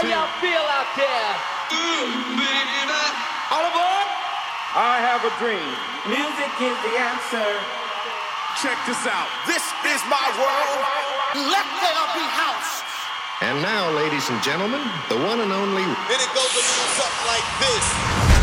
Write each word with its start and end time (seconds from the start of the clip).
How 0.00 0.08
y'all 0.08 0.32
feel 0.40 0.64
out 0.64 0.88
there? 0.96 1.28
All 3.52 3.68
aboard? 3.68 4.08
I 4.72 4.96
have 5.04 5.20
a 5.28 5.32
dream. 5.36 5.60
Music 6.08 6.52
is 6.56 6.72
the 6.88 6.94
answer. 6.96 7.44
Check 8.64 8.80
this 8.88 9.04
out. 9.04 9.28
This 9.44 9.60
is 9.60 10.00
my 10.08 10.24
world. 10.40 10.80
Let 11.52 11.68
there 11.84 12.06
be 12.16 12.24
house. 12.32 12.80
And 13.44 13.60
now, 13.60 13.92
ladies 13.92 14.24
and 14.30 14.40
gentlemen, 14.40 14.80
the 15.12 15.20
one 15.20 15.44
and 15.44 15.52
only. 15.52 15.84
Then 15.84 16.16
it 16.16 16.32
goes 16.32 16.48
a 16.48 16.62
little 16.64 16.90
something 16.96 17.26
like 17.28 17.44
this. 17.60 18.39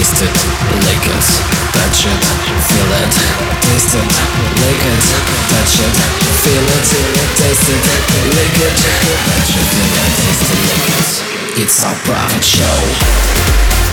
Taste 0.00 0.22
it, 0.22 0.32
lick 0.80 1.04
it, 1.12 1.26
touch 1.76 2.08
it, 2.08 2.24
feel 2.72 2.90
it. 3.04 3.12
Taste 3.60 3.92
it, 4.00 4.12
lick 4.56 4.80
it, 4.80 5.04
touch 5.52 5.76
it, 5.76 5.92
feel 6.40 6.64
it, 6.72 6.88
taste 7.36 7.68
it, 7.68 7.84
lick 8.32 8.56
it, 8.64 8.80
touch 8.80 9.52
it, 9.52 9.66
feel 9.68 9.92
it, 10.00 10.08
taste 10.16 10.48
it, 10.48 10.60
lick 10.64 10.88
it. 10.88 11.60
It's 11.60 11.84
our 11.84 11.94
private 11.96 12.42
show. 12.42 13.89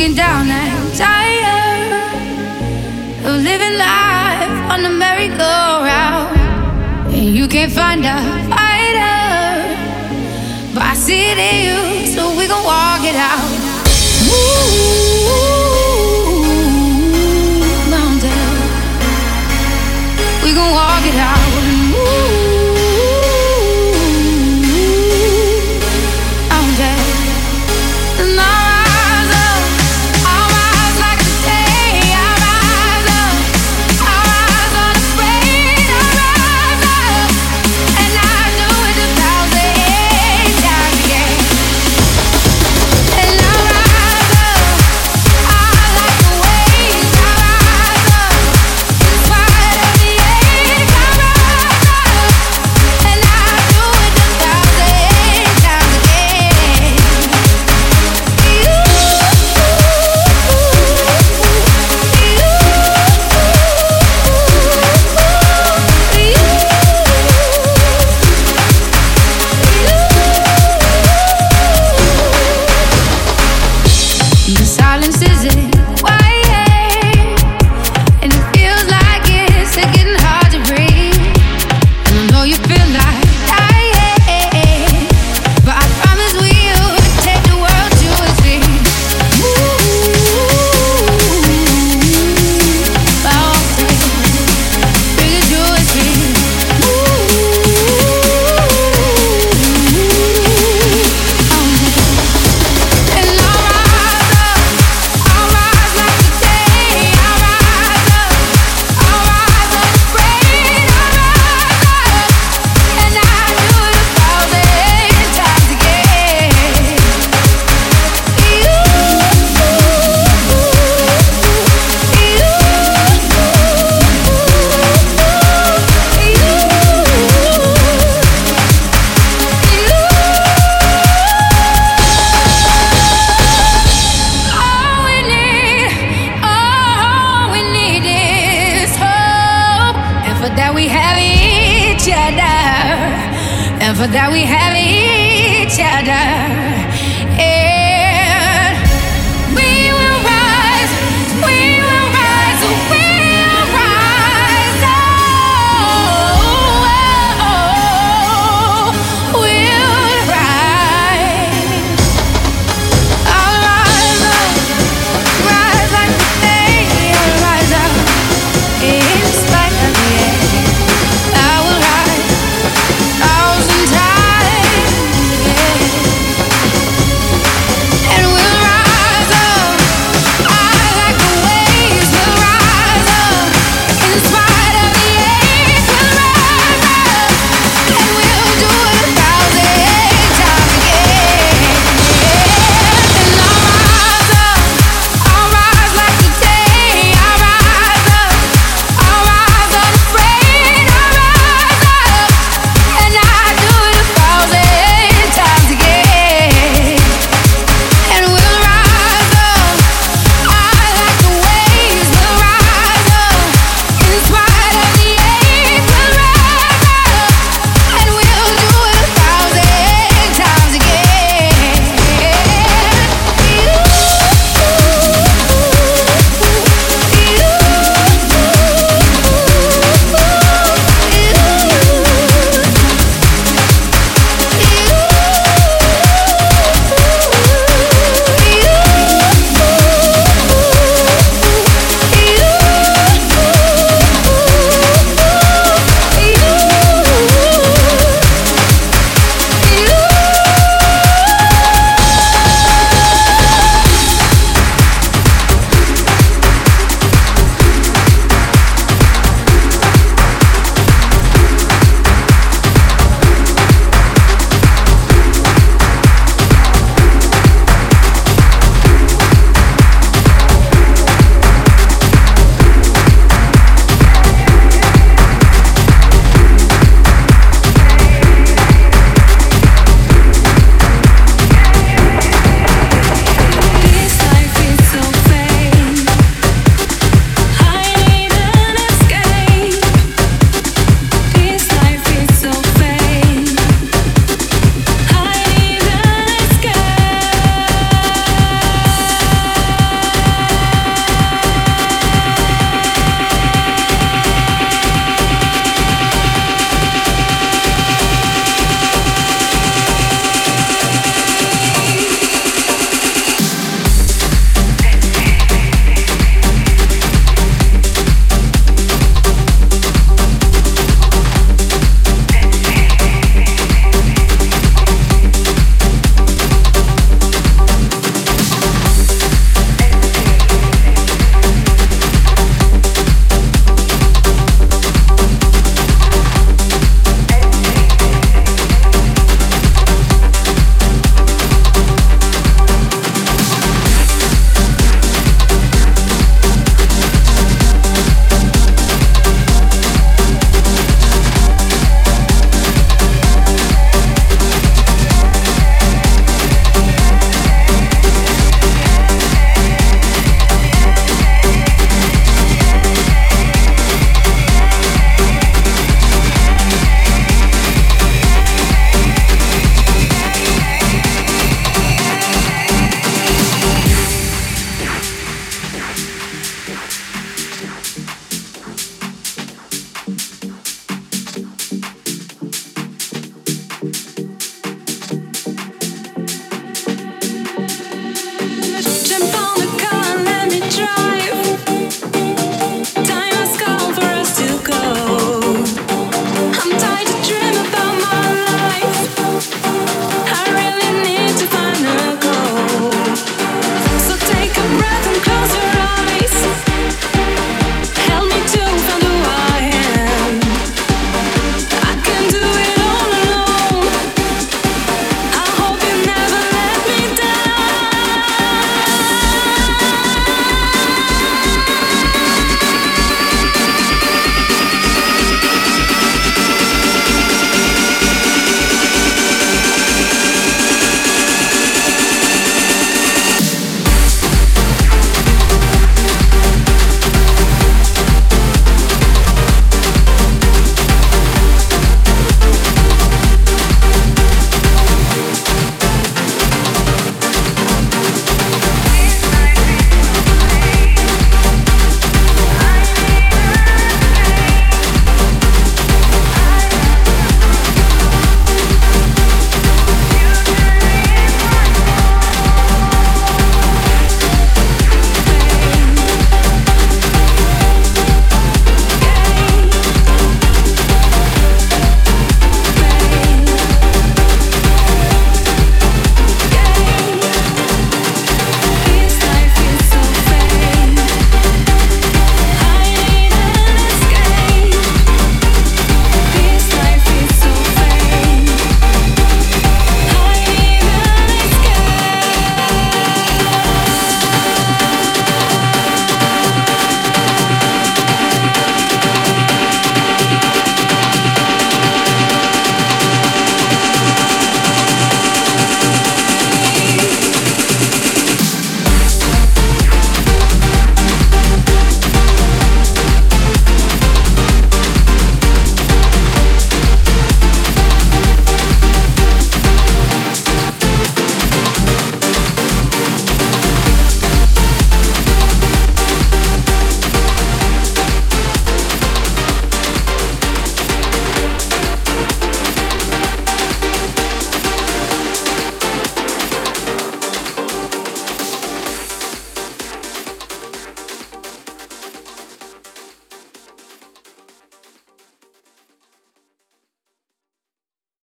Looking 0.00 0.16
down, 0.16 0.48
and 0.48 0.94
tired 0.96 1.92
of 3.22 3.42
living 3.42 3.76
life 3.76 4.72
on 4.72 4.82
a 4.86 4.88
merry-go-round. 4.88 6.38
And 7.12 7.34
you 7.36 7.46
can't 7.46 7.70
find 7.70 8.02
a 8.06 8.16
fighter, 8.48 9.20
but 10.72 10.84
I 10.84 10.94
see 10.94 11.20
it 11.32 11.36
in 11.36 11.56
you, 11.66 12.06
so 12.06 12.34
we 12.34 12.48
gon' 12.48 12.64
walk 12.64 13.04
it 13.04 13.14
out. 13.14 13.59